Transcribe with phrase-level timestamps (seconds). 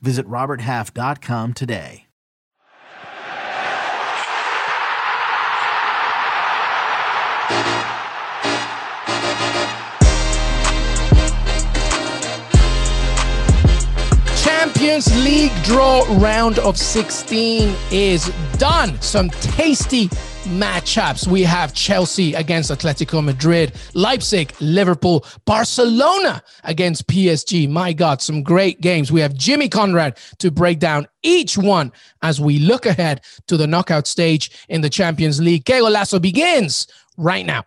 [0.00, 2.06] Visit RobertHalf.com today.
[14.42, 19.00] Champions League draw round of 16 is done.
[19.00, 20.08] Some tasty
[20.46, 21.26] matchups.
[21.26, 27.68] We have Chelsea against Atletico Madrid, Leipzig, Liverpool, Barcelona against PSG.
[27.68, 29.12] My God, some great games.
[29.12, 31.92] We have Jimmy Conrad to break down each one
[32.22, 35.64] as we look ahead to the knockout stage in the Champions League.
[35.64, 36.86] Qué Golazo begins
[37.16, 37.64] right now.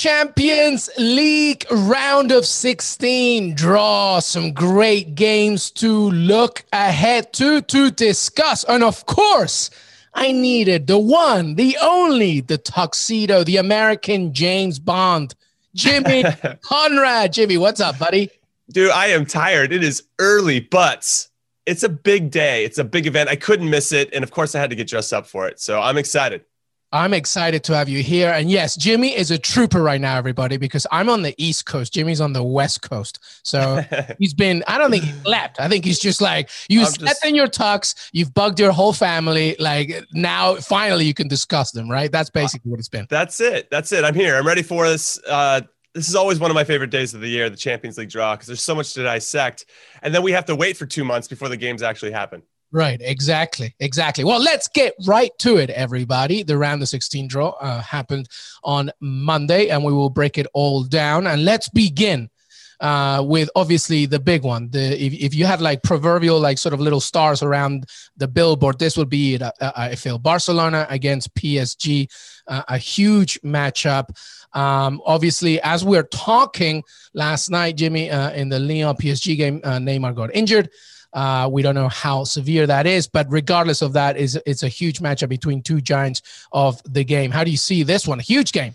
[0.00, 4.18] Champions League round of 16 draw.
[4.18, 8.64] Some great games to look ahead to, to discuss.
[8.64, 9.68] And of course,
[10.14, 15.34] I needed the one, the only, the tuxedo, the American James Bond,
[15.74, 16.24] Jimmy
[16.62, 17.34] Conrad.
[17.34, 18.30] Jimmy, what's up, buddy?
[18.72, 19.70] Dude, I am tired.
[19.70, 21.28] It is early, but
[21.66, 22.64] it's a big day.
[22.64, 23.28] It's a big event.
[23.28, 24.08] I couldn't miss it.
[24.14, 25.60] And of course, I had to get dressed up for it.
[25.60, 26.46] So I'm excited.
[26.92, 28.30] I'm excited to have you here.
[28.30, 31.92] And yes, Jimmy is a trooper right now, everybody, because I'm on the East Coast.
[31.92, 33.20] Jimmy's on the West Coast.
[33.44, 33.84] So
[34.18, 35.60] he's been, I don't think he slept.
[35.60, 37.24] I think he's just like, you I'm slept just...
[37.24, 39.54] in your tux, you've bugged your whole family.
[39.60, 42.10] Like now, finally, you can discuss them, right?
[42.10, 43.06] That's basically what it's been.
[43.08, 43.68] That's it.
[43.70, 44.04] That's it.
[44.04, 44.36] I'm here.
[44.36, 45.20] I'm ready for this.
[45.28, 45.60] Uh,
[45.94, 48.34] this is always one of my favorite days of the year, the Champions League draw,
[48.34, 49.66] because there's so much to dissect.
[50.02, 52.42] And then we have to wait for two months before the games actually happen.
[52.72, 54.22] Right, exactly, exactly.
[54.22, 56.44] Well, let's get right to it, everybody.
[56.44, 58.28] The round of 16 draw uh, happened
[58.62, 61.26] on Monday, and we will break it all down.
[61.26, 62.30] And let's begin
[62.78, 64.70] uh, with obviously the big one.
[64.70, 67.86] The if, if you had like proverbial like sort of little stars around
[68.16, 69.42] the billboard, this would be it.
[69.42, 72.08] Uh, uh I feel Barcelona against PSG,
[72.46, 74.16] uh, a huge matchup.
[74.52, 80.14] Um, obviously, as we're talking last night, Jimmy, uh, in the Lyon PSG game, Neymar
[80.14, 80.70] got injured.
[81.12, 84.68] Uh, we don't know how severe that is, but regardless of that, is it's a
[84.68, 86.22] huge matchup between two giants
[86.52, 87.30] of the game.
[87.30, 88.20] How do you see this one?
[88.20, 88.74] A huge game.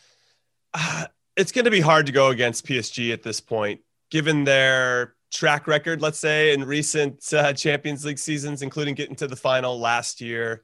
[0.74, 1.06] Uh,
[1.38, 3.82] it's going to be hard to go against PSG at this point,
[4.12, 9.28] given their track record, let's say, in recent uh, Champions League seasons, including getting to
[9.28, 10.62] the final last year.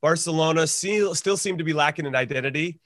[0.00, 2.80] Barcelona still, still seem to be lacking an identity.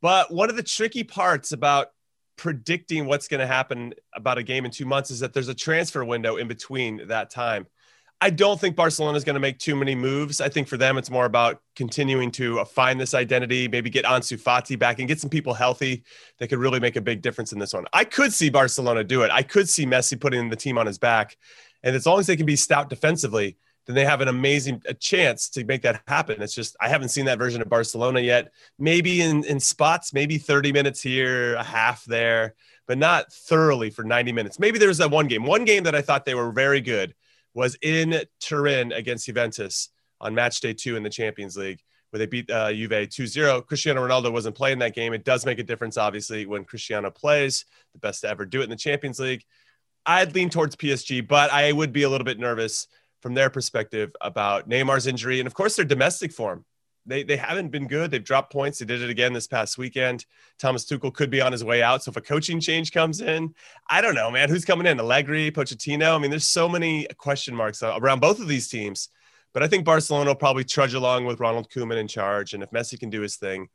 [0.00, 1.88] But one of the tricky parts about
[2.36, 5.54] predicting what's going to happen about a game in two months is that there's a
[5.54, 7.66] transfer window in between that time.
[8.22, 10.40] I don't think Barcelona is going to make too many moves.
[10.40, 14.40] I think for them, it's more about continuing to find this identity, maybe get Ansu
[14.40, 16.04] Fati back and get some people healthy
[16.38, 17.84] that could really make a big difference in this one.
[17.92, 19.32] I could see Barcelona do it.
[19.32, 21.36] I could see Messi putting the team on his back.
[21.82, 23.56] And as long as they can be stout defensively,
[23.88, 26.40] then they have an amazing chance to make that happen.
[26.42, 28.52] It's just I haven't seen that version of Barcelona yet.
[28.78, 32.54] Maybe in in spots, maybe 30 minutes here, a half there,
[32.86, 34.60] but not thoroughly for 90 minutes.
[34.60, 35.44] Maybe there's that one game.
[35.44, 37.16] One game that I thought they were very good
[37.54, 39.90] was in Turin against Juventus
[40.20, 41.80] on match day two in the Champions League,
[42.10, 43.62] where they beat uh, Juve 2 0.
[43.62, 45.12] Cristiano Ronaldo wasn't playing that game.
[45.12, 48.64] It does make a difference, obviously, when Cristiano plays, the best to ever do it
[48.64, 49.44] in the Champions League.
[50.06, 52.88] I'd lean towards PSG, but I would be a little bit nervous
[53.20, 56.64] from their perspective about Neymar's injury and, of course, their domestic form.
[57.04, 58.10] They, they haven't been good.
[58.10, 58.78] They've dropped points.
[58.78, 60.24] They did it again this past weekend.
[60.58, 62.04] Thomas Tuchel could be on his way out.
[62.04, 63.54] So if a coaching change comes in,
[63.88, 64.48] I don't know, man.
[64.48, 65.00] Who's coming in?
[65.00, 66.14] Allegri, Pochettino?
[66.14, 69.08] I mean, there's so many question marks around both of these teams.
[69.52, 72.54] But I think Barcelona will probably trudge along with Ronald Koeman in charge.
[72.54, 73.68] And if Messi can do his thing,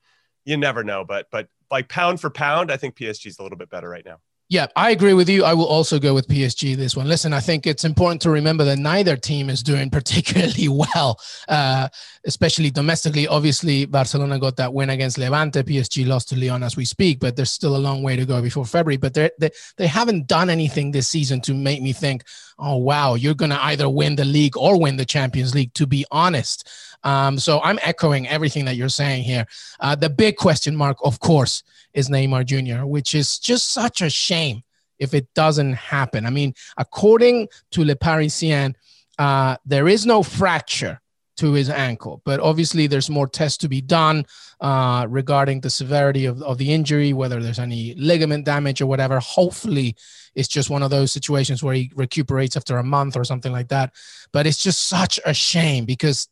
[0.45, 1.03] you never know.
[1.03, 4.05] But but like pound for pound, I think PSG is a little bit better right
[4.05, 4.17] now.
[4.49, 5.43] Yeah, I agree with you.
[5.43, 7.05] I will also go with PSG this one.
[7.05, 11.89] Listen, I think it's important to remember that neither team is doing particularly well, uh,
[12.23, 13.27] especially domestically.
[13.27, 15.63] Obviously, Barcelona got that win against Levante.
[15.63, 18.41] PSG lost to Lyon as we speak, but there's still a long way to go
[18.41, 18.95] before February.
[18.95, 22.23] But they they haven't done anything this season to make me think,
[22.57, 25.73] oh wow, you're going to either win the league or win the Champions League.
[25.73, 26.69] To be honest,
[27.03, 29.45] um, so I'm echoing everything that you're saying here.
[29.79, 31.63] Uh, the big question mark, of course
[31.94, 34.63] is Neymar Jr., which is just such a shame
[34.99, 36.25] if it doesn't happen.
[36.25, 38.75] I mean, according to Le Parisien,
[39.19, 40.99] uh, there is no fracture.
[41.38, 42.21] to his ankle.
[42.25, 44.25] But obviously, there's more tests to be done
[44.59, 49.19] uh, regarding the severity of, of the injury, whether there's any ligament damage or whatever.
[49.19, 49.95] Hopefully,
[50.33, 53.69] it's just one of those situations where he recuperates after a month or something like
[53.69, 53.93] that.
[54.31, 56.27] But it's just such a shame because.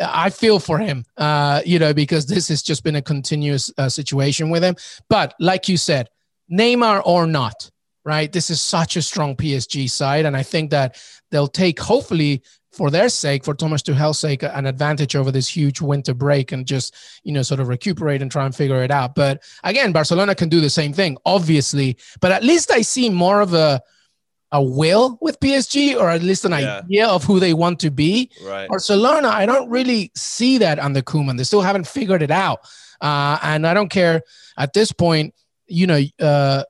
[0.00, 3.88] I feel for him, uh, you know, because this has just been a continuous uh,
[3.88, 4.76] situation with him.
[5.08, 6.08] But like you said,
[6.50, 7.70] Neymar or not,
[8.04, 8.30] right?
[8.32, 10.26] This is such a strong PSG side.
[10.26, 11.00] And I think that
[11.30, 15.80] they'll take, hopefully, for their sake, for Thomas Tuchel's sake, an advantage over this huge
[15.80, 16.94] winter break and just,
[17.24, 19.14] you know, sort of recuperate and try and figure it out.
[19.14, 21.96] But again, Barcelona can do the same thing, obviously.
[22.20, 23.80] But at least I see more of a
[24.52, 26.78] a will with PSG or at least an yeah.
[26.78, 28.30] idea of who they want to be.
[28.44, 28.68] Right.
[28.68, 31.36] Barcelona, I don't really see that under Koeman.
[31.36, 32.60] They still haven't figured it out.
[33.00, 34.22] Uh, and I don't care
[34.56, 35.34] at this point,
[35.66, 36.62] you know, uh,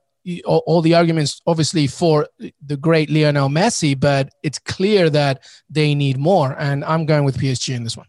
[0.44, 2.26] all, all, the arguments obviously for
[2.64, 6.56] the great Lionel Messi, but it's clear that they need more.
[6.58, 8.06] And I'm going with PSG in this one.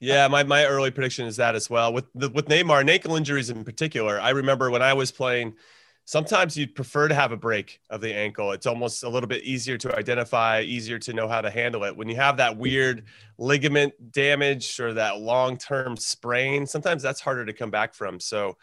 [0.00, 1.92] Yeah, my, my early prediction is that as well.
[1.92, 5.54] With the, with Neymar, ankle injuries in particular, I remember when I was playing,
[6.04, 8.52] sometimes you'd prefer to have a break of the ankle.
[8.52, 11.96] It's almost a little bit easier to identify, easier to know how to handle it.
[11.96, 13.04] When you have that weird
[13.38, 18.20] ligament damage or that long term sprain, sometimes that's harder to come back from.
[18.20, 18.56] So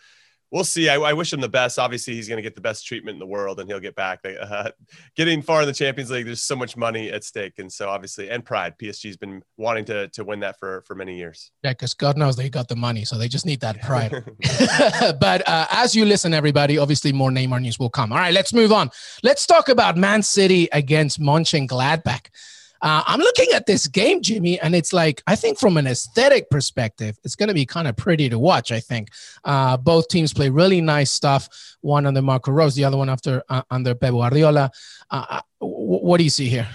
[0.51, 0.89] we'll see.
[0.89, 1.79] I, I, wish him the best.
[1.79, 4.19] Obviously, he's going to get the best treatment in the world, and he'll get back.
[4.25, 4.71] Uh,
[5.15, 8.29] getting far in the Champions League, there's so much money at stake, and so obviously,
[8.29, 8.77] and pride.
[8.77, 11.51] PSG's been wanting to to win that for for many years.
[11.63, 14.11] Yeah, because God knows they got the money, so they just need that pride.
[15.19, 18.11] but uh, as you listen, everybody, obviously, more Neymar news will come.
[18.11, 18.91] All right, let's move on.
[19.23, 22.27] Let's talk about Man City against Mönchengladbach.
[22.81, 26.49] Uh, I'm looking at this game, Jimmy, and it's like I think from an aesthetic
[26.49, 28.71] perspective, it's going to be kind of pretty to watch.
[28.71, 29.09] I think
[29.43, 31.47] uh, both teams play really nice stuff.
[31.81, 34.71] One under Marco Rose, the other one after uh, under Pep Guardiola.
[35.09, 36.67] Uh, uh, what do you see here?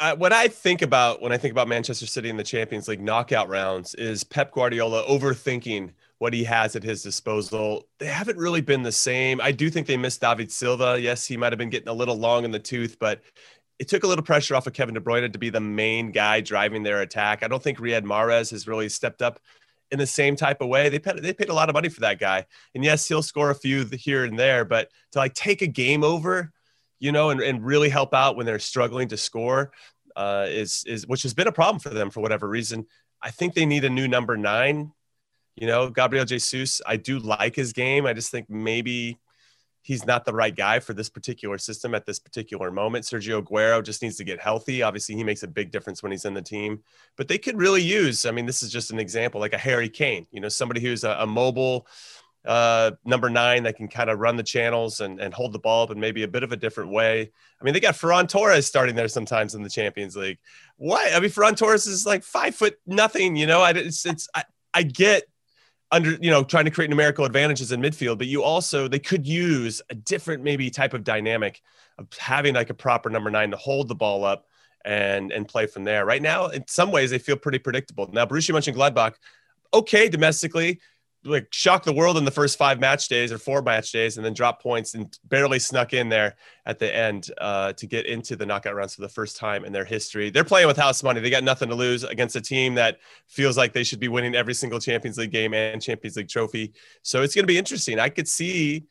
[0.00, 3.00] Uh, what I think about when I think about Manchester City in the Champions League
[3.00, 7.86] knockout rounds is Pep Guardiola overthinking what he has at his disposal.
[7.98, 9.40] They haven't really been the same.
[9.40, 10.98] I do think they missed David Silva.
[11.00, 13.20] Yes, he might have been getting a little long in the tooth, but
[13.78, 16.40] it took a little pressure off of Kevin De Bruyne to be the main guy
[16.40, 17.42] driving their attack.
[17.42, 19.40] I don't think Riyad Mahrez has really stepped up
[19.90, 20.88] in the same type of way.
[20.88, 22.46] They paid, they paid a lot of money for that guy.
[22.74, 26.04] And yes, he'll score a few here and there, but to like take a game
[26.04, 26.52] over,
[27.00, 29.72] you know, and, and really help out when they're struggling to score
[30.16, 32.86] uh, is, is, which has been a problem for them for whatever reason.
[33.20, 34.92] I think they need a new number nine.
[35.56, 38.06] You know, Gabriel Jesus, I do like his game.
[38.06, 39.18] I just think maybe
[39.84, 43.04] he's not the right guy for this particular system at this particular moment.
[43.04, 44.82] Sergio Aguero just needs to get healthy.
[44.82, 46.82] Obviously, he makes a big difference when he's in the team,
[47.16, 49.90] but they could really use, I mean, this is just an example like a Harry
[49.90, 51.86] Kane, you know, somebody who's a, a mobile
[52.46, 55.84] uh, number nine that can kind of run the channels and, and hold the ball
[55.84, 57.30] up in maybe a bit of a different way.
[57.60, 60.38] I mean, they got Ferran Torres starting there sometimes in the Champions League.
[60.76, 61.14] What?
[61.14, 64.44] I mean, Ferran Torres is like five foot nothing, you know, I, it's, it's, I,
[64.72, 65.24] I get
[65.90, 69.26] under you know trying to create numerical advantages in midfield but you also they could
[69.26, 71.60] use a different maybe type of dynamic
[71.98, 74.46] of having like a proper number nine to hold the ball up
[74.84, 76.04] and and play from there.
[76.04, 78.08] Right now in some ways they feel pretty predictable.
[78.12, 79.14] Now Borussia Mönchengladbach
[79.72, 80.80] okay domestically
[81.24, 84.24] like shocked the world in the first five match days or four match days and
[84.24, 86.36] then dropped points and barely snuck in there
[86.66, 89.72] at the end uh, to get into the knockout rounds for the first time in
[89.72, 90.30] their history.
[90.30, 91.20] They're playing with house money.
[91.20, 94.34] They got nothing to lose against a team that feels like they should be winning
[94.34, 96.72] every single Champions League game and Champions League trophy.
[97.02, 97.98] So it's going to be interesting.
[97.98, 98.84] I could see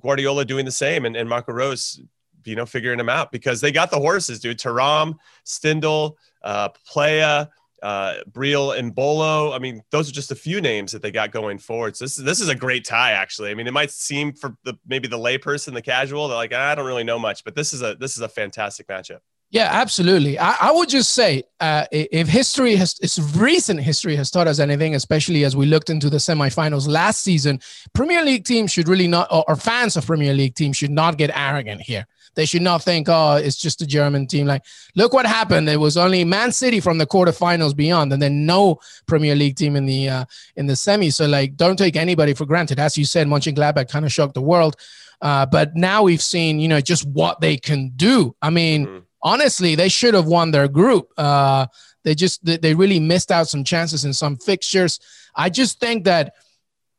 [0.00, 2.00] Guardiola doing the same and, and Marco Rose,
[2.44, 4.58] you know, figuring them out because they got the horses, dude.
[4.58, 7.48] Thuram, Stindl, uh, Pléa,
[7.82, 9.54] uh, Breel Embolo.
[9.54, 11.96] I mean, those are just a few names that they got going forward.
[11.96, 13.50] So this is this is a great tie, actually.
[13.50, 16.74] I mean, it might seem for the maybe the layperson, the casual, they're like, I
[16.74, 19.20] don't really know much, but this is a this is a fantastic matchup.
[19.52, 20.38] Yeah, absolutely.
[20.38, 24.60] I, I would just say, uh, if history has, its recent history has taught us
[24.60, 27.58] anything, especially as we looked into the semifinals last season,
[27.92, 31.18] Premier League teams should really not, or, or fans of Premier League teams should not
[31.18, 32.06] get arrogant here.
[32.34, 34.46] They should not think, oh, it's just a German team.
[34.46, 35.68] Like, look what happened.
[35.68, 39.76] It was only Man City from the quarterfinals beyond, and then no Premier League team
[39.76, 40.24] in the uh,
[40.56, 41.10] in the semi.
[41.10, 42.78] So, like, don't take anybody for granted.
[42.78, 44.76] As you said, Mönchengladbach kind of shocked the world.
[45.20, 48.34] Uh, but now we've seen, you know, just what they can do.
[48.40, 48.98] I mean, mm-hmm.
[49.22, 51.12] honestly, they should have won their group.
[51.18, 51.66] Uh,
[52.04, 54.98] they just they really missed out some chances in some fixtures.
[55.34, 56.34] I just think that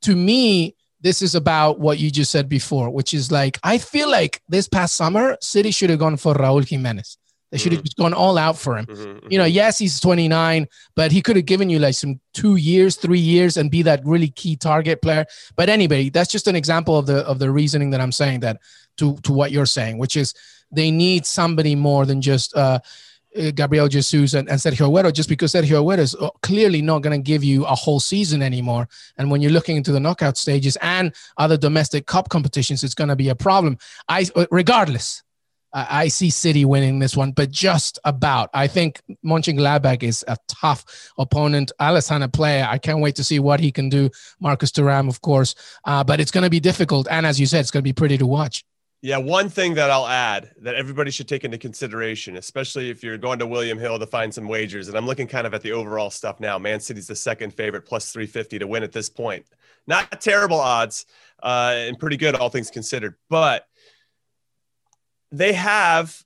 [0.04, 4.10] to me, this is about what you just said before, which is like I feel
[4.10, 7.18] like this past summer, City should have gone for Raul Jimenez.
[7.52, 7.86] They should have mm-hmm.
[7.86, 8.86] just gone all out for him.
[8.86, 9.54] Mm-hmm, you know, mm-hmm.
[9.54, 13.58] yes, he's 29, but he could have given you like some two years, three years,
[13.58, 15.26] and be that really key target player.
[15.58, 18.62] But anyway, that's just an example of the of the reasoning that I'm saying that
[18.98, 20.34] to to what you're saying, which is
[20.72, 22.80] they need somebody more than just uh,
[23.52, 27.18] Gabriel Jesus and, and Sergio Aguero just because Sergio Aguero is uh, clearly not going
[27.18, 28.88] to give you a whole season anymore.
[29.18, 33.10] And when you're looking into the knockout stages and other domestic cup competitions, it's going
[33.10, 33.78] to be a problem.
[34.10, 35.24] I, uh, regardless,
[35.74, 38.50] I see City winning this one, but just about.
[38.54, 40.84] I think Mönchengladbach is a tough
[41.18, 41.72] opponent.
[41.80, 42.68] Alassane Pléa.
[42.68, 44.10] I can't wait to see what he can do.
[44.42, 47.08] Marcus Thuram, of course, uh, but it's going to be difficult.
[47.10, 48.66] And as you said, it's going to be pretty to watch.
[49.04, 53.18] Yeah, one thing that I'll add that everybody should take into consideration, especially if you're
[53.18, 55.72] going to William Hill to find some wagers, and I'm looking kind of at the
[55.72, 56.60] overall stuff now.
[56.60, 59.46] Man City's the second favorite, plus 350 to win at this point.
[59.88, 61.08] Not terrible odds,
[61.42, 63.16] uh, and pretty good, all things considered.
[63.28, 63.66] But
[65.32, 66.24] they have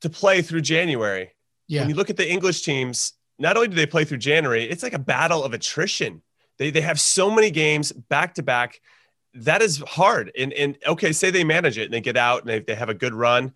[0.00, 1.32] to play through January.
[1.68, 1.82] Yeah.
[1.82, 4.82] When you look at the English teams, not only do they play through January, it's
[4.82, 6.22] like a battle of attrition.
[6.58, 8.80] They, they have so many games back to back
[9.36, 10.32] that is hard.
[10.38, 12.88] And, and okay, say they manage it and they get out and they, they have
[12.88, 13.52] a good run,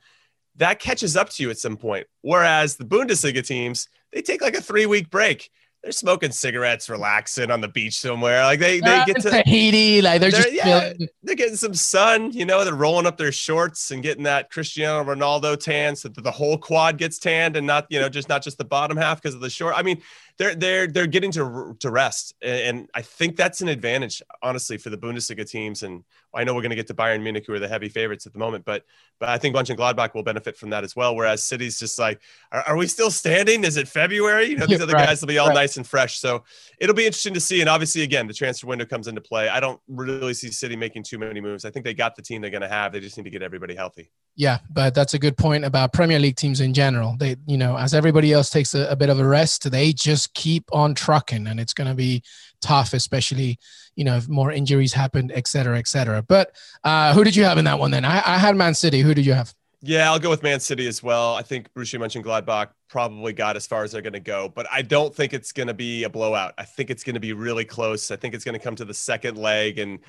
[0.56, 2.06] that catches up to you at some point.
[2.22, 5.50] Whereas the Bundesliga teams, they take like a three week break
[5.82, 8.42] they're smoking cigarettes, relaxing on the beach somewhere.
[8.42, 12.32] Like they, they get to Tahiti, like they're, they're just yeah, they're getting some sun.
[12.32, 16.22] You know, they're rolling up their shorts and getting that Cristiano Ronaldo tan, so that
[16.22, 19.22] the whole quad gets tanned and not you know just not just the bottom half
[19.22, 19.75] because of the short.
[19.75, 20.02] I mean,
[20.37, 24.90] they're they're they're getting to to rest, and I think that's an advantage, honestly, for
[24.90, 25.82] the Bundesliga teams.
[25.82, 28.26] And I know we're going to get to Bayern Munich, who are the heavy favorites
[28.26, 28.84] at the moment, but
[29.18, 31.14] but I think Bunch and Mönchengladbach will benefit from that as well.
[31.14, 32.20] Whereas City's just like,
[32.52, 33.64] are, are we still standing?
[33.64, 34.46] Is it February?
[34.46, 35.54] You know, these other right, guys will be all right.
[35.54, 36.18] nice and fresh.
[36.18, 36.44] So
[36.78, 37.60] it'll be interesting to see.
[37.60, 39.50] And obviously, again, the transfer window comes into play.
[39.50, 41.66] I don't really see City making too many moves.
[41.66, 42.92] I think they got the team they're going to have.
[42.92, 44.10] They just need to get everybody healthy.
[44.37, 47.14] Yeah, but that's a good point about Premier League teams in general.
[47.18, 50.32] They, you know, as everybody else takes a, a bit of a rest, they just
[50.32, 52.22] keep on trucking, and it's going to be
[52.61, 53.59] tough, especially
[53.97, 56.23] you know if more injuries happened, et cetera, et cetera.
[56.23, 57.90] But uh, who did you have in that one?
[57.90, 59.00] Then I, I had Man City.
[59.00, 59.55] Who did you have?
[59.83, 61.35] Yeah, I'll go with Man City as well.
[61.35, 64.83] I think Borussia Mönchengladbach probably got as far as they're going to go, but I
[64.83, 66.52] don't think it's going to be a blowout.
[66.59, 68.11] I think it's going to be really close.
[68.11, 70.00] I think it's going to come to the second leg, and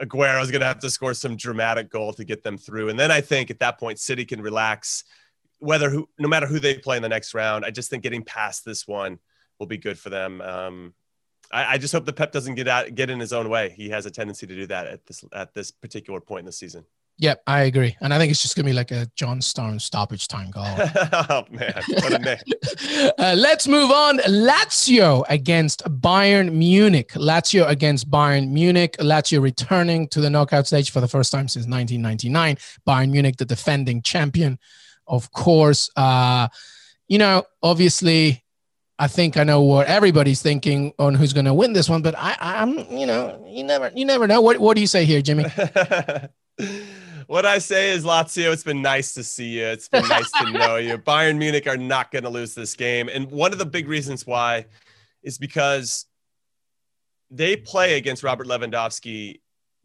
[0.00, 2.88] Aguero's going to have to score some dramatic goal to get them through.
[2.88, 5.04] And then I think at that point, City can relax,
[5.58, 7.66] whether who, no matter who they play in the next round.
[7.66, 9.18] I just think getting past this one
[9.58, 10.40] will be good for them.
[10.40, 10.94] Um,
[11.52, 13.70] I, I, just hope the Pep doesn't get out, get in his own way.
[13.70, 16.52] He has a tendency to do that at this at this particular point in the
[16.52, 16.84] season.
[17.20, 20.28] Yep, I agree, and I think it's just gonna be like a John Stones stoppage
[20.28, 20.64] time goal.
[20.68, 23.10] oh man, what a name!
[23.18, 24.18] uh, let's move on.
[24.18, 27.10] Lazio against Bayern Munich.
[27.14, 28.96] Lazio against Bayern Munich.
[28.98, 32.56] Lazio returning to the knockout stage for the first time since 1999.
[32.86, 34.58] Bayern Munich, the defending champion,
[35.08, 35.90] of course.
[35.96, 36.46] Uh,
[37.08, 38.44] you know, obviously,
[38.98, 42.16] I think I know what everybody's thinking on who's going to win this one, but
[42.18, 44.40] I, I'm, you know, you never, you never know.
[44.40, 45.44] What, what do you say here, Jimmy?
[47.28, 49.66] what I say is Lazio, it's been nice to see you.
[49.66, 50.98] It's been nice to know you.
[51.06, 53.08] Bayern Munich are not going to lose this game.
[53.08, 54.66] And one of the big reasons why
[55.22, 56.06] is because
[57.30, 59.40] they play against Robert Lewandowski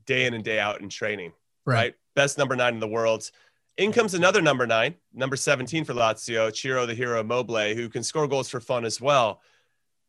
[0.06, 1.34] day in and day out in training,
[1.66, 1.76] right?
[1.76, 1.94] right?
[2.16, 3.30] Best number nine in the world.
[3.78, 8.04] In comes another number nine, number 17 for Lazio, Ciro the Hero Immobile, who can
[8.04, 9.42] score goals for fun as well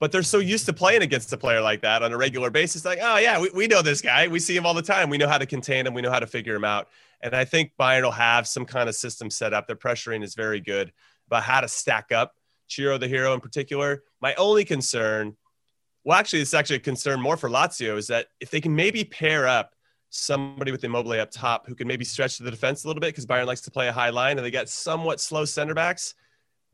[0.01, 2.85] but they're so used to playing against a player like that on a regular basis.
[2.85, 4.29] Like, oh yeah, we, we know this guy.
[4.29, 5.09] We see him all the time.
[5.09, 5.95] We know how to contain him.
[5.95, 6.89] We know how to figure him out.
[7.23, 9.67] And I think Bayern will have some kind of system set up.
[9.67, 10.93] Their pressuring is very good
[11.29, 12.35] about how to stack up
[12.69, 14.03] Ciro the hero in particular.
[14.21, 15.37] My only concern,
[16.05, 19.05] well, actually, it's actually a concern more for Lazio, is that if they can maybe
[19.05, 19.74] pair up
[20.17, 23.27] somebody with Immobile up top who can maybe stretch the defense a little bit because
[23.27, 26.15] Bayern likes to play a high line and they got somewhat slow center backs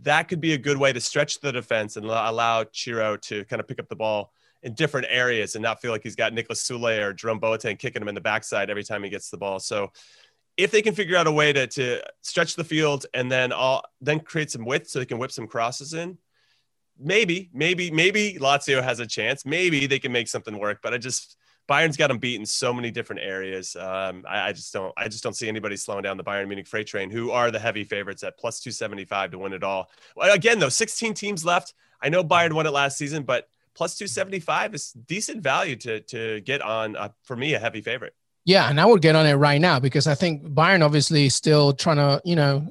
[0.02, 3.61] that could be a good way to stretch the defense and allow Ciro to kind
[3.61, 4.32] of pick up the ball
[4.62, 8.02] in different areas and not feel like he's got Niklas Süle or Jerome Boateng kicking
[8.02, 9.59] him in the backside every time he gets the ball.
[9.59, 9.92] So
[10.56, 13.82] if they can figure out a way to, to stretch the field and then all
[14.00, 16.18] then create some width so they can whip some crosses in,
[16.99, 19.47] maybe, maybe, maybe Lazio has a chance.
[19.47, 20.80] Maybe they can make something work.
[20.82, 21.37] But I just
[21.70, 23.76] Bayern's got them beat in so many different areas.
[23.76, 26.66] Um, I, I, just don't, I just don't see anybody slowing down the Bayern Munich
[26.66, 29.88] freight train, who are the heavy favorites at plus 275 to win it all.
[30.16, 31.74] Well, Again, though, 16 teams left.
[32.02, 36.40] I know Bayern won it last season, but plus 275 is decent value to to
[36.40, 38.14] get on for me a heavy favorite.
[38.44, 41.36] Yeah, and I would get on it right now because I think Bayern obviously is
[41.36, 42.66] still trying to, you know,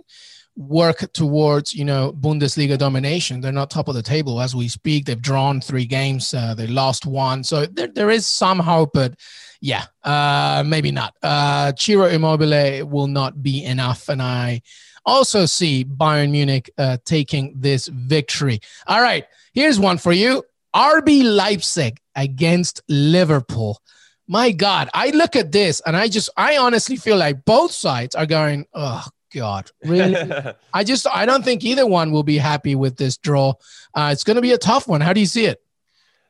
[0.59, 3.39] work towards you know Bundesliga domination.
[3.41, 5.05] They're not top of the table as we speak.
[5.05, 6.33] They've drawn three games.
[6.33, 9.15] Uh, they lost one, so there, there is some hope, but
[9.61, 11.15] yeah, uh, maybe not.
[11.23, 14.61] Uh, Ciro Immobile will not be enough, and I
[15.05, 18.59] also see Bayern Munich uh, taking this victory.
[18.85, 20.43] All right, here's one for you:
[20.75, 23.81] RB Leipzig against Liverpool.
[24.27, 28.13] My God, I look at this and I just, I honestly feel like both sides
[28.13, 30.15] are going, oh God, really?
[30.73, 33.53] I just I don't think either one will be happy with this draw.
[33.93, 35.01] Uh, it's going to be a tough one.
[35.01, 35.61] How do you see it?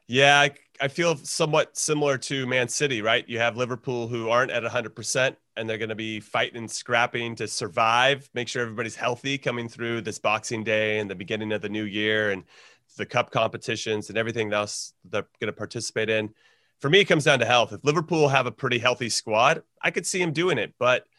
[0.08, 0.52] Yeah, I,
[0.82, 3.28] I feel somewhat similar to Man City, right?
[3.30, 7.36] You have Liverpool who aren't at 100%, and they're going to be fighting and scrapping
[7.36, 11.62] to survive, make sure everybody's healthy coming through this Boxing Day and the beginning of
[11.62, 12.44] the new year and
[12.98, 16.34] the cup competitions and everything else they're going to participate in.
[16.80, 17.72] For me, it comes down to health.
[17.72, 21.06] If Liverpool have a pretty healthy squad, I could see them doing it, but–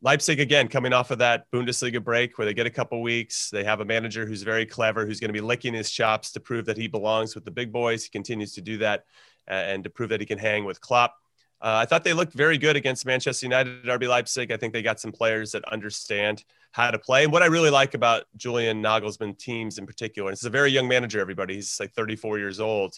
[0.00, 3.50] Leipzig again coming off of that Bundesliga break where they get a couple weeks.
[3.50, 6.40] They have a manager who's very clever, who's going to be licking his chops to
[6.40, 8.04] prove that he belongs with the big boys.
[8.04, 9.04] He continues to do that
[9.48, 11.14] and to prove that he can hang with Klopp.
[11.60, 14.52] Uh, I thought they looked very good against Manchester United RB Leipzig.
[14.52, 17.24] I think they got some players that understand how to play.
[17.24, 20.70] And what I really like about Julian Nagelsmann teams in particular, and is a very
[20.70, 21.56] young manager, everybody.
[21.56, 22.96] He's like 34 years old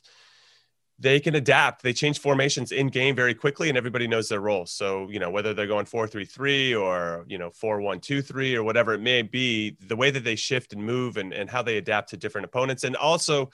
[1.01, 1.83] they can adapt.
[1.83, 4.67] They change formations in game very quickly, and everybody knows their role.
[4.67, 8.21] So, you know, whether they're going four three three or you know four one two
[8.21, 11.49] three or whatever it may be, the way that they shift and move and and
[11.49, 13.51] how they adapt to different opponents, and also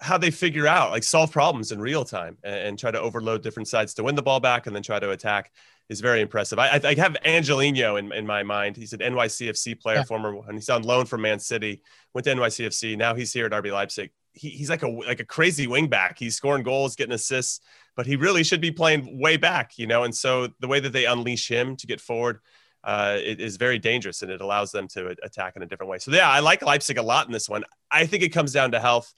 [0.00, 3.42] how they figure out like solve problems in real time and, and try to overload
[3.42, 5.50] different sides to win the ball back and then try to attack
[5.88, 6.58] is very impressive.
[6.58, 8.76] I, I have Angelino in, in my mind.
[8.76, 10.04] He's an NYCFC player, yeah.
[10.04, 11.82] former, and he's on loan from Man City.
[12.14, 12.96] Went to NYCFC.
[12.96, 16.18] Now he's here at RB Leipzig he, he's like a like a crazy wingback.
[16.18, 17.60] He's scoring goals, getting assists,
[17.96, 20.04] but he really should be playing way back, you know.
[20.04, 22.40] And so the way that they unleash him to get forward
[22.82, 25.98] uh, it is very dangerous, and it allows them to attack in a different way.
[25.98, 27.64] So yeah, I like Leipzig a lot in this one.
[27.90, 29.12] I think it comes down to health.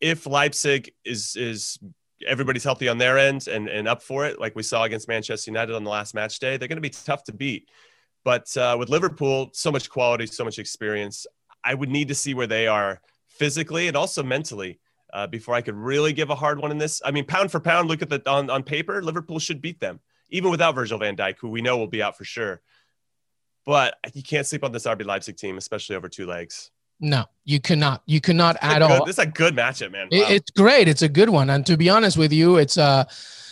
[0.00, 1.78] If Leipzig is is
[2.26, 5.50] everybody's healthy on their end and and up for it, like we saw against Manchester
[5.50, 7.70] United on the last match day, they're going to be tough to beat.
[8.22, 11.26] But uh, with Liverpool, so much quality, so much experience.
[11.64, 13.00] I would need to see where they are
[13.40, 14.78] physically and also mentally
[15.14, 17.00] uh, before I could really give a hard one in this.
[17.02, 19.98] I mean, pound for pound, look at the on, on paper, Liverpool should beat them,
[20.28, 22.60] even without Virgil van Dijk, who we know will be out for sure.
[23.64, 26.70] But you can't sleep on this RB Leipzig team, especially over two legs.
[27.00, 28.02] No, you cannot.
[28.04, 29.06] You cannot at all.
[29.06, 30.08] This is a good matchup, man.
[30.12, 30.26] Wow.
[30.28, 30.86] It's great.
[30.86, 31.48] It's a good one.
[31.48, 33.04] And to be honest with you, it's uh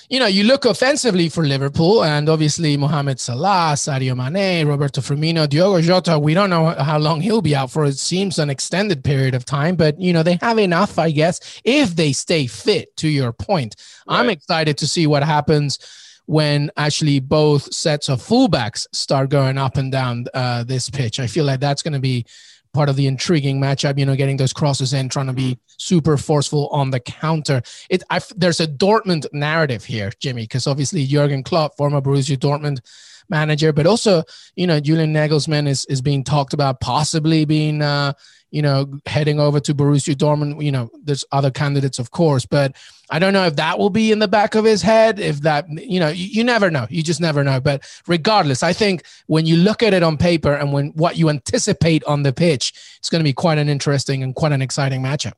[0.08, 5.46] you know, you look offensively for Liverpool, and obviously Mohamed Salah, Sadio Mane, Roberto Firmino,
[5.46, 6.18] Diogo Jota.
[6.18, 7.84] We don't know how long he'll be out for.
[7.84, 11.60] It seems an extended period of time, but you know they have enough, I guess,
[11.64, 12.96] if they stay fit.
[12.98, 13.76] To your point,
[14.09, 14.20] right.
[14.20, 15.78] I'm excited to see what happens
[16.26, 21.20] when actually both sets of fullbacks start going up and down uh, this pitch.
[21.20, 22.26] I feel like that's going to be
[22.72, 23.98] part of the intriguing matchup.
[23.98, 27.62] You know, getting those crosses in, trying to be super forceful on the counter.
[27.90, 32.81] It I, there's a Dortmund narrative here, Jimmy, because obviously Jurgen Klopp, former Borussia Dortmund
[33.28, 34.22] manager, but also
[34.56, 37.82] you know Julian Nagelsmann is is being talked about possibly being.
[37.82, 38.12] Uh,
[38.50, 40.62] you know, heading over to Borussia Dortmund.
[40.64, 42.74] You know, there's other candidates, of course, but
[43.10, 45.18] I don't know if that will be in the back of his head.
[45.18, 46.86] If that, you know, you, you never know.
[46.88, 47.60] You just never know.
[47.60, 51.28] But regardless, I think when you look at it on paper and when what you
[51.28, 55.02] anticipate on the pitch, it's going to be quite an interesting and quite an exciting
[55.02, 55.34] matchup.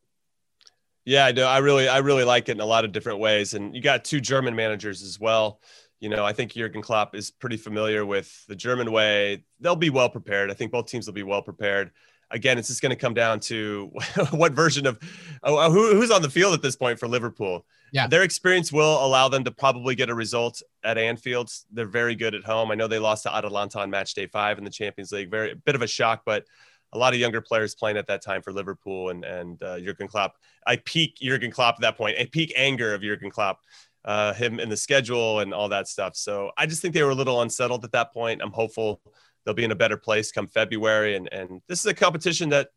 [1.05, 1.42] Yeah, I do.
[1.42, 3.55] I really, I really like it in a lot of different ways.
[3.55, 5.61] And you got two German managers as well.
[6.01, 9.45] You know, I think Jurgen Klopp is pretty familiar with the German way.
[9.61, 10.51] They'll be well prepared.
[10.51, 11.93] I think both teams will be well prepared
[12.31, 13.91] again, it's just going to come down to
[14.31, 14.99] what version of
[15.43, 17.67] oh, who, who's on the field at this point for Liverpool.
[17.93, 21.51] Yeah, their experience will allow them to probably get a result at Anfield.
[21.73, 22.71] They're very good at home.
[22.71, 25.31] I know they lost to Atalanta on match day five in the Champions League.
[25.31, 26.45] Very bit of a shock, but
[26.93, 30.07] a lot of younger players playing at that time for Liverpool and and uh, Jurgen
[30.07, 30.37] Klopp.
[30.67, 32.17] I peak Jurgen Klopp at that point.
[32.19, 33.61] I peak anger of Jurgen Klopp,
[34.05, 36.17] uh, him in the schedule and all that stuff.
[36.17, 38.41] So I just think they were a little unsettled at that point.
[38.43, 39.01] I'm hopeful
[39.45, 41.17] they'll be in a better place come February.
[41.17, 42.69] And, and this is a competition that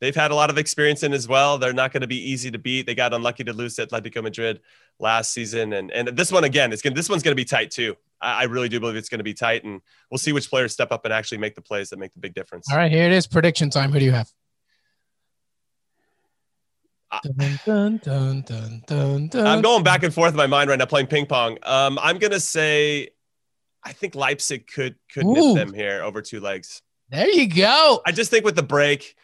[0.00, 1.58] they've had a lot of experience in as well.
[1.58, 2.86] They're not going to be easy to beat.
[2.86, 4.60] They got unlucky to lose to Atletico Madrid
[4.98, 5.72] last season.
[5.72, 7.96] And, and this one, again, it's going this one's going to be tight too.
[8.20, 10.72] I, I really do believe it's going to be tight and we'll see which players
[10.72, 12.70] step up and actually make the plays that make the big difference.
[12.70, 13.26] All right, here it is.
[13.26, 13.92] Prediction time.
[13.92, 14.30] Who do you have?
[17.22, 21.26] Dun, dun, dun, I'm going back and forth in my mind right now, playing ping
[21.26, 21.56] pong.
[21.62, 23.10] Um, I'm gonna say
[23.84, 25.54] I think Leipzig could could Ooh.
[25.54, 26.82] them here over two legs.
[27.08, 28.00] There you go.
[28.04, 29.14] I just think with the break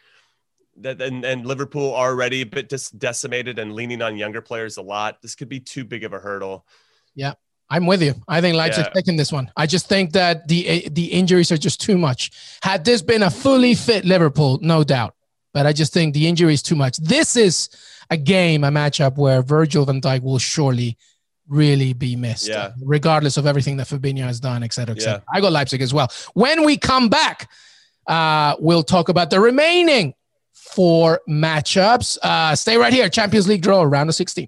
[0.77, 4.81] that and, and Liverpool already a bit just decimated and leaning on younger players a
[4.81, 5.21] lot.
[5.21, 6.65] This could be too big of a hurdle.
[7.13, 7.33] Yeah.
[7.69, 8.13] I'm with you.
[8.27, 8.91] I think Leipzig yeah.
[8.93, 9.51] taking this one.
[9.57, 12.31] I just think that the the injuries are just too much.
[12.61, 15.15] Had this been a fully fit Liverpool, no doubt.
[15.53, 16.97] But I just think the injury is too much.
[16.97, 17.69] This is
[18.09, 20.97] a game, a matchup where Virgil van Dijk will surely
[21.47, 22.71] really be missed, yeah.
[22.81, 25.23] regardless of everything that Fabinho has done, et cetera, et cetera.
[25.27, 25.37] Yeah.
[25.37, 26.09] I got Leipzig as well.
[26.33, 27.49] When we come back,
[28.07, 30.13] uh, we'll talk about the remaining
[30.53, 32.17] four matchups.
[32.21, 33.09] Uh, stay right here.
[33.09, 34.47] Champions League draw, round of 16.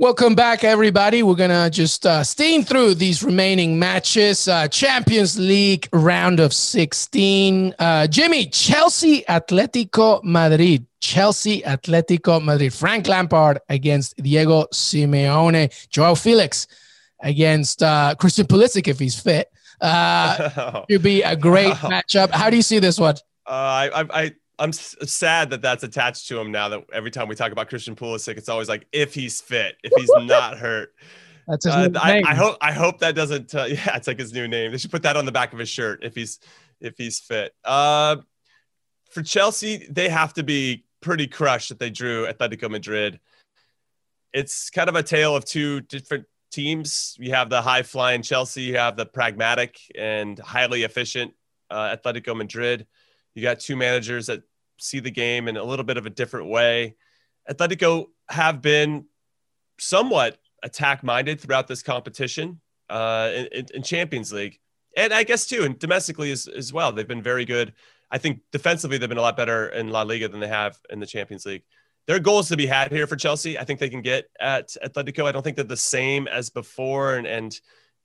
[0.00, 1.24] Welcome back, everybody.
[1.24, 4.46] We're gonna just uh, steam through these remaining matches.
[4.46, 7.74] Uh, Champions League round of 16.
[7.76, 10.86] Uh, Jimmy, Chelsea, Atletico Madrid.
[11.00, 12.72] Chelsea, Atletico Madrid.
[12.72, 15.68] Frank Lampard against Diego Simeone.
[15.90, 16.68] Joao Felix
[17.18, 19.50] against uh, Christian Pulisic if he's fit.
[19.80, 22.30] Uh, it'd be a great matchup.
[22.30, 23.16] How do you see this one?
[23.44, 26.68] Uh, I, I, I'm sad that that's attached to him now.
[26.68, 29.92] That every time we talk about Christian Pulisic, it's always like if he's fit, if
[29.96, 30.94] he's not hurt.
[31.46, 33.54] That's his uh, I, I, hope I hope that doesn't.
[33.54, 34.72] Uh, yeah, it's like his new name.
[34.72, 36.40] They should put that on the back of his shirt if he's
[36.80, 37.54] if he's fit.
[37.64, 38.16] Uh,
[39.10, 43.20] for Chelsea, they have to be pretty crushed that they drew Atletico Madrid.
[44.34, 47.16] It's kind of a tale of two different teams.
[47.18, 48.62] You have the high flying Chelsea.
[48.62, 51.32] You have the pragmatic and highly efficient
[51.70, 52.86] uh, Atletico Madrid.
[53.38, 54.42] You got two managers that
[54.78, 56.96] see the game in a little bit of a different way.
[57.48, 59.06] Atletico have been
[59.78, 64.58] somewhat attack minded throughout this competition uh, in, in, Champions League.
[64.96, 66.90] And I guess too, and domestically as, as well.
[66.90, 67.74] They've been very good.
[68.10, 70.98] I think defensively, they've been a lot better in La Liga than they have in
[70.98, 71.62] the Champions League.
[72.08, 73.56] There are goals to be had here for Chelsea.
[73.56, 75.26] I think they can get at Atletico.
[75.26, 77.14] I don't think they're the same as before.
[77.14, 77.56] And, and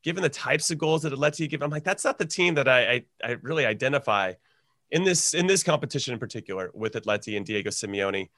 [0.03, 2.67] given the types of goals that Atleti give, I'm like, that's not the team that
[2.67, 4.33] I, I, I really identify
[4.93, 8.29] in this in this competition in particular with Atleti and Diego Simeone.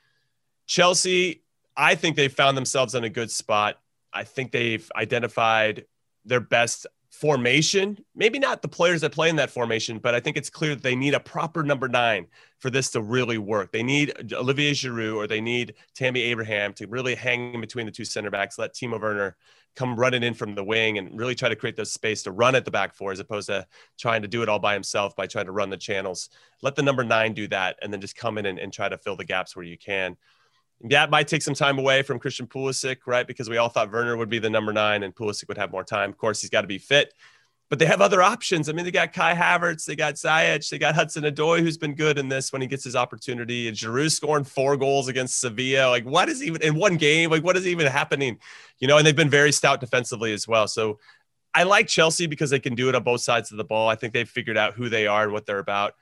[0.65, 1.43] Chelsea,
[1.77, 3.79] I think they've found themselves in a good spot.
[4.11, 5.85] I think they've identified
[6.23, 7.97] their best formation.
[8.15, 10.83] Maybe not the players that play in that formation, but I think it's clear that
[10.83, 12.27] they need a proper number nine
[12.59, 13.71] for this to really work.
[13.71, 17.91] They need Olivier Giroud or they need Tammy Abraham to really hang in between the
[17.91, 19.37] two center backs, let Timo Werner
[19.75, 22.55] come running in from the wing and really try to create the space to run
[22.55, 23.65] at the back four as opposed to
[23.97, 26.29] trying to do it all by himself by trying to run the channels.
[26.61, 28.97] Let the number nine do that and then just come in and, and try to
[28.97, 30.15] fill the gaps where you can.
[30.81, 33.25] That might take some time away from Christian Pulisic, right?
[33.25, 35.83] Because we all thought Werner would be the number nine and Pulisic would have more
[35.83, 36.09] time.
[36.09, 37.13] Of course, he's got to be fit
[37.69, 38.69] but they have other options.
[38.69, 41.95] I mean, they got Kai Havertz, they got Ziyech, they got Hudson Odoi, who's been
[41.95, 43.67] good in this when he gets his opportunity.
[43.67, 45.89] And Giroud scoring four goals against Sevilla.
[45.89, 47.31] Like, what is even in one game?
[47.31, 48.37] Like, what is even happening?
[48.79, 50.67] You know, and they've been very stout defensively as well.
[50.67, 50.99] So
[51.55, 53.89] I like Chelsea because they can do it on both sides of the ball.
[53.89, 55.95] I think they've figured out who they are and what they're about.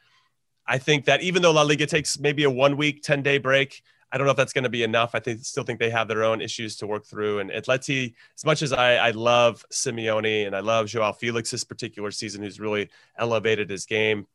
[0.67, 3.81] I think that even though La Liga takes maybe a one week, 10 day break,
[4.13, 5.15] I don't know if that's going to be enough.
[5.15, 7.39] I think still think they have their own issues to work through.
[7.39, 11.63] And Atleti, as much as I, I love Simeone and I love Joao Felix this
[11.63, 14.28] particular season, who's really elevated his game,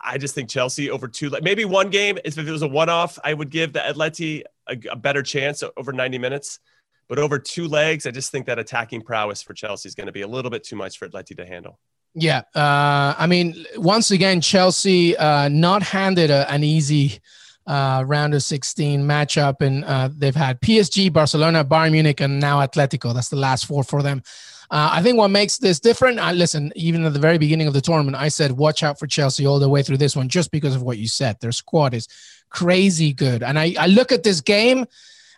[0.00, 2.18] I just think Chelsea over two, maybe one game.
[2.24, 5.92] If it was a one-off, I would give the Atleti a, a better chance over
[5.92, 6.58] 90 minutes.
[7.06, 10.12] But over two legs, I just think that attacking prowess for Chelsea is going to
[10.12, 11.78] be a little bit too much for Atleti to handle.
[12.16, 17.20] Yeah, uh, I mean, once again, Chelsea uh, not handed a, an easy
[17.66, 19.60] uh, round of 16 matchup.
[19.60, 23.14] And uh, they've had PSG, Barcelona, Bayern Munich, and now Atletico.
[23.14, 24.22] That's the last four for them.
[24.70, 27.74] Uh, I think what makes this different, I listen, even at the very beginning of
[27.74, 30.50] the tournament, I said, watch out for Chelsea all the way through this one, just
[30.50, 31.36] because of what you said.
[31.40, 32.08] Their squad is
[32.50, 33.42] crazy good.
[33.42, 34.86] And I, I look at this game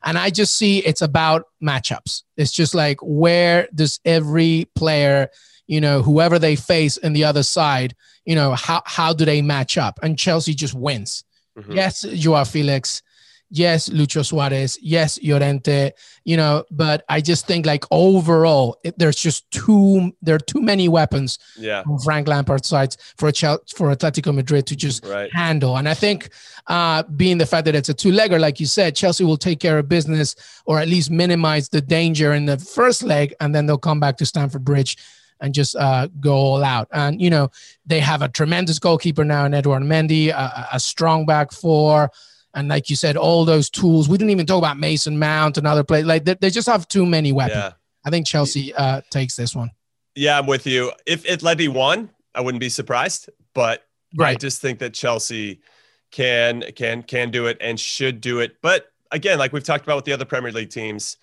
[0.05, 2.23] and I just see it's about matchups.
[2.37, 5.29] It's just like, where does every player,
[5.67, 9.43] you know, whoever they face in the other side, you know, how, how do they
[9.43, 9.99] match up?
[10.03, 11.25] And Chelsea just wins.
[11.57, 11.73] Mm-hmm.
[11.73, 13.03] Yes, Joao Felix.
[13.49, 14.77] Yes, Lucho Suarez.
[14.83, 15.93] Yes, Llorente.
[16.25, 20.61] You know, but I just think like overall, it, there's just too there are too
[20.61, 21.39] many weapons.
[21.57, 21.85] Yeah.
[21.85, 25.33] From Frank Lampard's sides for a for Atletico Madrid to just right.
[25.33, 25.77] handle.
[25.77, 26.31] And I think,
[26.67, 29.61] uh, being the fact that it's a two legger, like you said, Chelsea will take
[29.61, 33.67] care of business or at least minimize the danger in the first leg, and then
[33.67, 34.97] they'll come back to Stamford Bridge
[35.41, 36.89] and just uh, go all out.
[36.93, 37.51] And you know
[37.85, 42.11] they have a tremendous goalkeeper now in Edouard Mendy, a, a, strong back four,
[42.55, 44.09] and like you said, all those tools.
[44.09, 46.07] We didn't even talk about Mason Mount and other players.
[46.07, 47.57] Like they, they, just have too many weapons.
[47.57, 47.73] Yeah.
[48.05, 49.71] I think Chelsea uh, takes this one.
[50.15, 50.93] Yeah, I'm with you.
[51.07, 53.85] If Atleti won, I wouldn't be surprised, but
[54.17, 54.31] right.
[54.31, 55.61] I just think that Chelsea
[56.11, 58.57] can can can do it and should do it.
[58.63, 61.17] But again, like we've talked about with the other Premier League teams,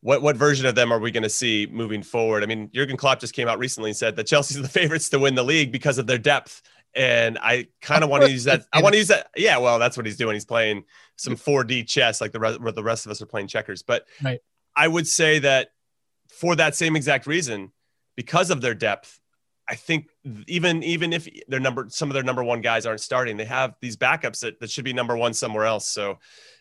[0.00, 2.42] what what version of them are we going to see moving forward?
[2.42, 5.18] I mean, Jurgen Klopp just came out recently and said that Chelsea's the favorites to
[5.18, 6.62] win the league because of their depth.
[6.94, 8.64] And I kind of want to use that.
[8.72, 9.28] I want to use that.
[9.36, 10.34] Yeah, well, that's what he's doing.
[10.34, 10.84] He's playing
[11.16, 13.82] some 4D chess, like the rest, the rest of us are playing checkers.
[13.82, 14.40] But right.
[14.74, 15.70] I would say that
[16.28, 17.72] for that same exact reason,
[18.16, 19.20] because of their depth,
[19.68, 20.08] I think
[20.46, 23.74] even even if their number some of their number one guys aren't starting, they have
[23.80, 25.86] these backups that, that should be number one somewhere else.
[25.86, 26.18] So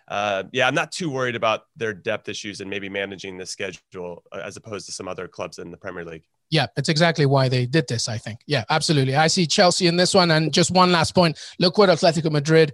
[0.07, 4.23] uh, yeah, I'm not too worried about their depth issues and maybe managing the schedule
[4.31, 6.23] uh, as opposed to some other clubs in the Premier League.
[6.49, 8.39] Yeah, it's exactly why they did this, I think.
[8.47, 9.15] Yeah, absolutely.
[9.15, 10.31] I see Chelsea in this one.
[10.31, 12.73] And just one last point look what Atletico Madrid,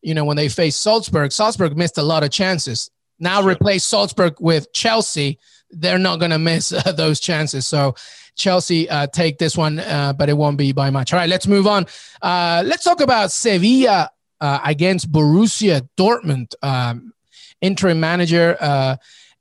[0.00, 2.90] you know, when they faced Salzburg, Salzburg missed a lot of chances.
[3.20, 3.52] Now sure.
[3.52, 5.38] replace Salzburg with Chelsea,
[5.70, 7.64] they're not going to miss uh, those chances.
[7.64, 7.94] So
[8.34, 11.12] Chelsea uh, take this one, uh, but it won't be by much.
[11.12, 11.86] All right, let's move on.
[12.20, 14.10] Uh, let's talk about Sevilla
[14.42, 16.52] uh, against Borussia Dortmund.
[16.62, 17.14] Um,
[17.62, 18.96] interim manager uh,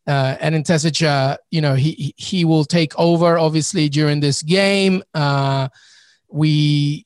[0.07, 0.63] uh, Edin
[1.07, 5.03] uh, you know, he he will take over obviously during this game.
[5.13, 5.69] Uh,
[6.29, 7.05] we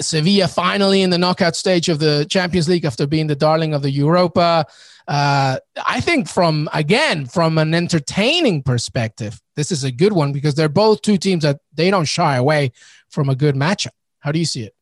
[0.00, 3.82] Sevilla finally in the knockout stage of the Champions League after being the darling of
[3.82, 4.66] the Europa.
[5.06, 10.54] Uh, I think from again from an entertaining perspective, this is a good one because
[10.54, 12.72] they're both two teams that they don't shy away
[13.10, 13.94] from a good matchup.
[14.20, 14.74] How do you see it?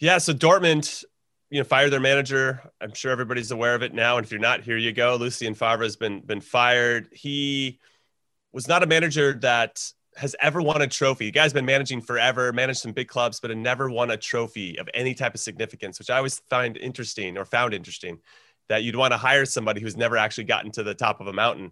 [0.00, 1.04] Yeah, so Dortmund
[1.50, 2.60] you know, fired their manager.
[2.80, 4.18] I'm sure everybody's aware of it now.
[4.18, 5.16] And if you're not, here you go.
[5.16, 7.08] Lucien Favre has been been fired.
[7.12, 7.78] He
[8.52, 9.82] was not a manager that
[10.16, 11.26] has ever won a trophy.
[11.26, 14.78] The guy's been managing forever, managed some big clubs, but had never won a trophy
[14.78, 18.18] of any type of significance, which I always find interesting or found interesting
[18.68, 21.32] that you'd want to hire somebody who's never actually gotten to the top of a
[21.32, 21.70] mountain.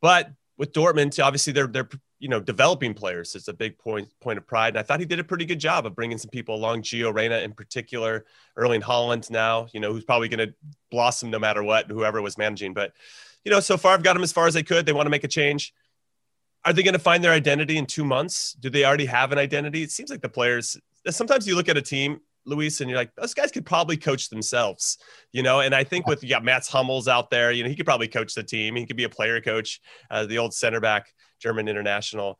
[0.00, 1.88] But with Dortmund, obviously they're they're
[2.20, 4.68] you know, developing players is a big point point of pride.
[4.68, 6.82] And I thought he did a pretty good job of bringing some people along.
[6.82, 10.54] Gio Reyna in particular, Erling Haaland now, you know, who's probably going to
[10.90, 12.74] blossom no matter what, whoever was managing.
[12.74, 12.92] But
[13.44, 14.84] you know, so far I've got them as far as they could.
[14.84, 15.72] They want to make a change.
[16.64, 18.52] Are they going to find their identity in two months?
[18.60, 19.82] Do they already have an identity?
[19.82, 20.78] It seems like the players.
[21.08, 22.20] Sometimes you look at a team
[22.50, 24.98] Luis, and you're like, those guys could probably coach themselves,
[25.32, 25.60] you know.
[25.60, 28.08] And I think with you got Mats Hummels out there, you know, he could probably
[28.08, 28.76] coach the team.
[28.76, 31.06] He could be a player coach, uh, the old center back,
[31.40, 32.38] German international.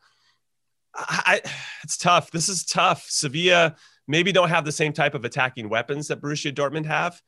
[0.94, 1.40] I,
[1.84, 2.30] it's tough.
[2.30, 3.06] This is tough.
[3.08, 3.76] Sevilla
[4.08, 7.20] maybe don't have the same type of attacking weapons that Borussia Dortmund have,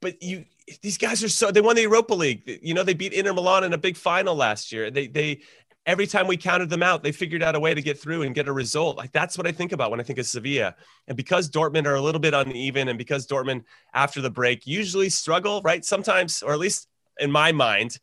[0.00, 0.44] but you
[0.82, 2.60] these guys are so they won the Europa League.
[2.62, 4.90] You know, they beat Inter Milan in a big final last year.
[4.90, 5.40] They they
[5.86, 8.34] every time we counted them out, they figured out a way to get through and
[8.34, 8.96] get a result.
[8.96, 10.74] Like that's what I think about when I think of Sevilla.
[11.08, 15.10] And because Dortmund are a little bit uneven, and because Dortmund after the break usually
[15.10, 15.84] struggle, right?
[15.84, 17.98] Sometimes, or at least in my mind,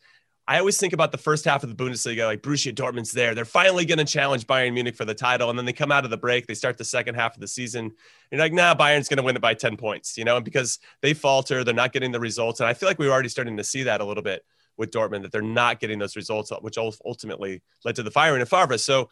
[0.47, 3.35] I always think about the first half of the Bundesliga, like Borussia Dortmund's there.
[3.35, 5.51] They're finally going to challenge Bayern Munich for the title.
[5.51, 7.47] And then they come out of the break, they start the second half of the
[7.47, 7.91] season.
[8.31, 10.79] You're like, nah, Bayern's going to win it by 10 points, you know, and because
[11.03, 12.61] they falter, they're not getting the results.
[12.61, 14.43] And I feel like we were already starting to see that a little bit
[14.79, 18.49] with Dortmund that they're not getting those results, which ultimately led to the firing of
[18.49, 18.77] Favre.
[18.77, 19.09] So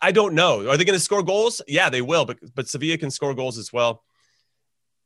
[0.00, 0.68] I don't know.
[0.68, 1.62] Are they going to score goals?
[1.68, 4.02] Yeah, they will, but but Sevilla can score goals as well,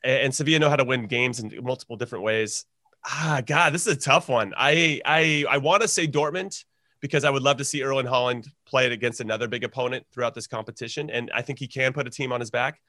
[0.02, 2.64] and, and Sevilla know how to win games in multiple different ways.
[3.04, 4.54] Ah, God, this is a tough one.
[4.56, 6.64] I I I want to say Dortmund
[7.00, 10.34] because I would love to see Erling Haaland play it against another big opponent throughout
[10.34, 12.80] this competition, and I think he can put a team on his back.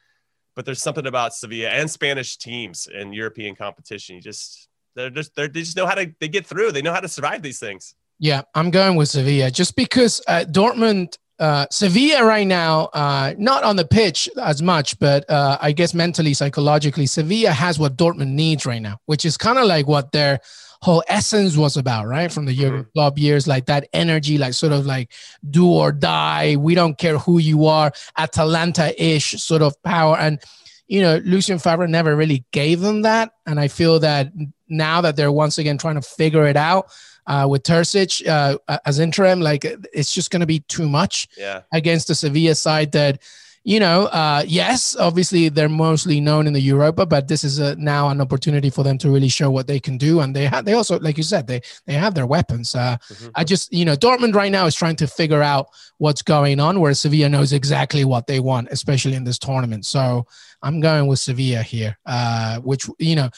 [0.55, 4.15] But there's something about Sevilla and Spanish teams in European competition.
[4.15, 6.71] You just they're just they're, they just know how to they get through.
[6.71, 7.95] They know how to survive these things.
[8.19, 13.63] Yeah, I'm going with Sevilla just because uh, Dortmund, uh, Sevilla right now, uh, not
[13.63, 18.31] on the pitch as much, but uh, I guess mentally, psychologically, Sevilla has what Dortmund
[18.31, 20.39] needs right now, which is kind of like what their
[20.81, 22.31] whole essence was about, right?
[22.31, 22.89] From the mm-hmm.
[22.95, 25.11] club years, like that energy, like sort of like
[25.47, 26.55] do or die.
[26.55, 30.17] We don't care who you are, Atalanta ish sort of power.
[30.17, 30.39] And
[30.87, 33.33] you know, Lucien Favre never really gave them that.
[33.45, 34.31] And I feel that
[34.69, 36.87] now that they're once again trying to figure it out
[37.25, 41.61] uh, with Terzic uh, as interim, like it's just going to be too much yeah.
[41.71, 43.21] against the Sevilla side that,
[43.63, 47.75] you know, uh, yes, obviously they're mostly known in the Europa, but this is a,
[47.75, 50.21] now an opportunity for them to really show what they can do.
[50.21, 52.75] And they have, they also, like you said, they they have their weapons.
[52.75, 53.27] Uh, mm-hmm.
[53.35, 56.79] I just, you know, Dortmund right now is trying to figure out what's going on,
[56.79, 59.85] where Sevilla knows exactly what they want, especially in this tournament.
[59.85, 60.25] So
[60.61, 63.29] I'm going with Sevilla here, uh, which you know,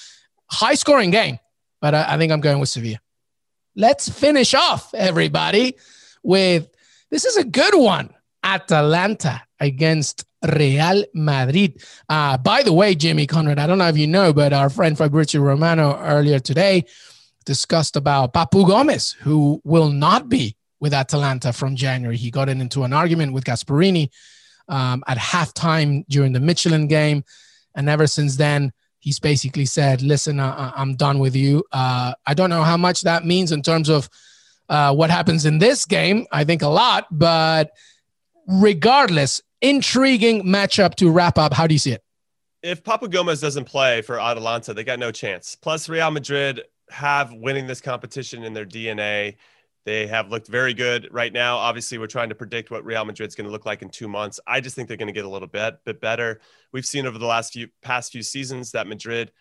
[0.50, 1.40] high scoring game,
[1.82, 3.00] but I, I think I'm going with Sevilla.
[3.76, 5.76] Let's finish off, everybody,
[6.24, 6.70] with
[7.12, 8.10] this is a good one.
[8.44, 10.26] Atalanta against
[10.58, 11.84] Real Madrid.
[12.08, 14.98] Uh, by the way, Jimmy Conrad, I don't know if you know, but our friend
[14.98, 16.86] Fabrizio Romano earlier today
[17.46, 22.16] discussed about Papu Gomez, who will not be with Atalanta from January.
[22.16, 24.10] He got into an argument with Gasperini
[24.70, 27.24] um, at halftime during the Midtjylland game.
[27.76, 31.64] And ever since then, he's basically said, listen, uh, I'm done with you.
[31.72, 34.10] Uh, I don't know how much that means in terms of
[34.68, 36.28] uh, what happens in this game.
[36.32, 37.72] I think a lot, but
[38.48, 41.54] regardless, intriguing matchup to wrap up.
[41.54, 42.04] How do you see it?
[42.62, 45.56] If Papu Gomez doesn't play for Atalanta, they got no chance.
[45.56, 49.38] Plus, Real Madrid have winning this competition in their DNA.
[49.86, 51.58] They have looked very good right now.
[51.58, 54.40] Obviously, we're trying to predict what Real Madrid's going to look like in two months.
[54.46, 56.42] I just think they're going to get a little bit bit better.
[56.72, 59.32] We've seen over the last few past few seasons that Madrid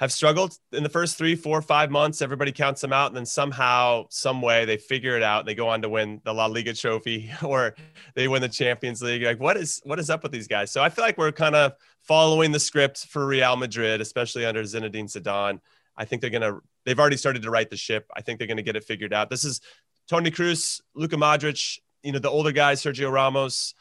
[0.00, 2.22] have struggled in the first three, four, five months.
[2.22, 5.44] Everybody counts them out, and then somehow, some way, they figure it out.
[5.44, 7.74] They go on to win the La Liga trophy, or
[8.14, 9.22] they win the Champions League.
[9.22, 10.72] Like, what is what is up with these guys?
[10.72, 14.62] So I feel like we're kind of following the script for Real Madrid, especially under
[14.62, 15.60] Zinedine Zidane.
[15.98, 16.60] I think they're gonna.
[16.84, 18.06] They've already started to right the ship.
[18.16, 19.30] I think they're gonna get it figured out.
[19.30, 19.60] This is
[20.08, 21.78] Toni Kroos, Luka Modric.
[22.02, 23.74] You know, the older guys, Sergio Ramos.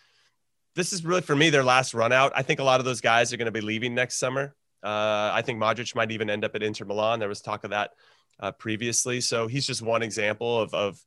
[0.75, 2.31] This is really for me their last run out.
[2.35, 4.55] I think a lot of those guys are going to be leaving next summer.
[4.83, 7.19] Uh, I think Modric might even end up at Inter Milan.
[7.19, 7.91] There was talk of that
[8.39, 9.21] uh, previously.
[9.21, 11.03] So he's just one example of, of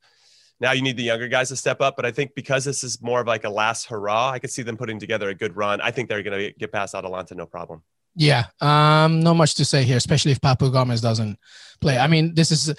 [0.60, 1.96] now you need the younger guys to step up.
[1.96, 4.62] But I think because this is more of like a last hurrah, I could see
[4.62, 5.80] them putting together a good run.
[5.80, 7.82] I think they're going to get past Atalanta, no problem.
[8.14, 11.38] Yeah, um, not much to say here, especially if Papu Gomez doesn't
[11.80, 11.98] play.
[11.98, 12.76] I mean, this is a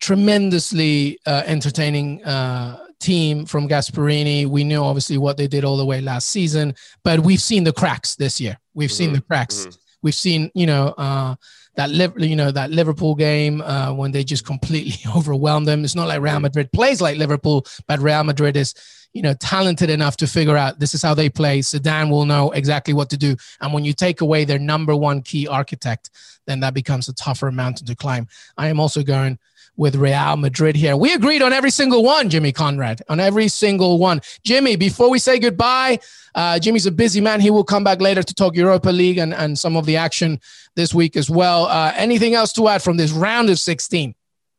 [0.00, 4.46] tremendously uh, entertaining uh, team from Gasperini.
[4.46, 7.72] We knew obviously what they did all the way last season, but we've seen the
[7.72, 8.58] cracks this year.
[8.74, 8.96] We've mm-hmm.
[8.96, 9.60] seen the cracks.
[9.60, 9.70] Mm-hmm.
[10.02, 11.34] We've seen, you know, uh,
[11.76, 15.84] that you know that Liverpool game uh, when they just completely overwhelmed them.
[15.84, 18.74] It's not like Real Madrid plays like Liverpool, but Real Madrid is,
[19.12, 21.60] you know, talented enough to figure out this is how they play.
[21.60, 23.36] Zidane will know exactly what to do.
[23.60, 26.10] And when you take away their number one key architect,
[26.46, 28.26] then that becomes a tougher mountain to climb.
[28.56, 29.38] I am also going
[29.76, 30.96] with Real Madrid here.
[30.96, 34.20] We agreed on every single one, Jimmy Conrad, on every single one.
[34.44, 35.98] Jimmy, before we say goodbye,
[36.34, 37.40] uh, Jimmy's a busy man.
[37.40, 40.40] He will come back later to talk Europa League and, and some of the action
[40.74, 41.66] this week as well.
[41.66, 44.14] Uh, anything else to add from this round of 16?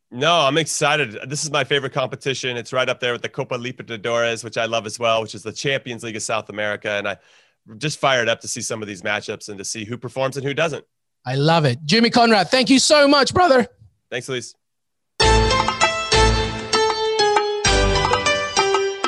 [0.09, 1.17] No, I'm excited.
[1.27, 2.55] This is my favorite competition.
[2.55, 5.43] It's right up there with the Copa Libertadores, which I love as well, which is
[5.43, 6.91] the Champions League of South America.
[6.91, 7.17] And I
[7.77, 10.45] just fired up to see some of these matchups and to see who performs and
[10.45, 10.85] who doesn't.
[11.25, 11.79] I love it.
[11.83, 13.67] Jimmy Conrad, thank you so much, brother.
[14.09, 14.55] Thanks, LME.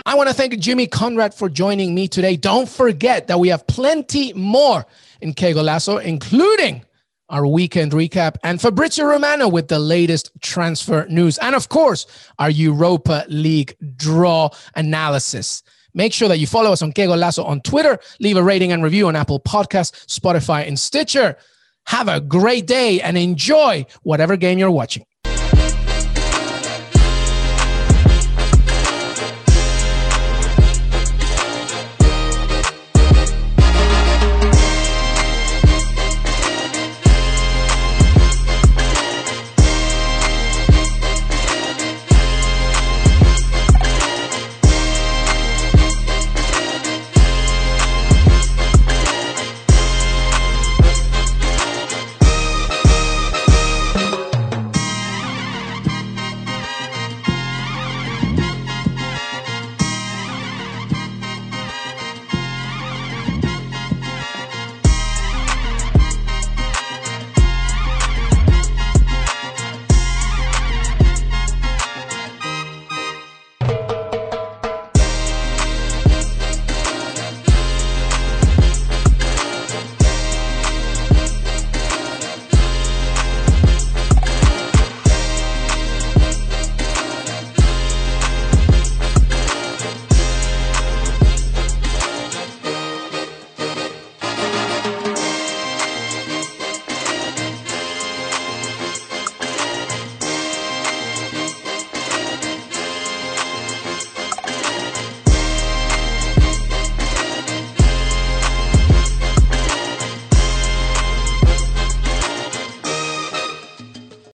[0.10, 2.36] I want to thank Jimmy Conrad for joining me today.
[2.36, 4.84] Don't forget that we have plenty more
[5.22, 6.84] in Qué Golazo, including
[7.30, 11.38] our weekend recap and Fabrizio Romano with the latest transfer news.
[11.38, 12.08] And of course,
[12.40, 15.62] our Europa League draw analysis.
[15.94, 18.82] Make sure that you follow us on Qué Golazo on Twitter, leave a rating and
[18.82, 21.38] review on Apple Podcasts, Spotify, and Stitcher.
[21.86, 25.06] Have a great day and enjoy whatever game you're watching.